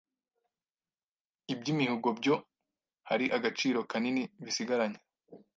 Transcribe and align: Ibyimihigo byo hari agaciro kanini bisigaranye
Ibyimihigo 1.53 2.09
byo 2.19 2.35
hari 3.09 3.25
agaciro 3.37 3.79
kanini 3.91 4.23
bisigaranye 4.43 4.99